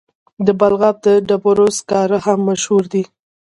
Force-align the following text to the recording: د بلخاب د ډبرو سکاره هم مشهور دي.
د 0.45 0.47
بلخاب 0.59 0.95
د 1.05 1.07
ډبرو 1.27 1.67
سکاره 1.77 2.17
هم 2.25 2.39
مشهور 2.49 2.83
دي. 2.93 3.03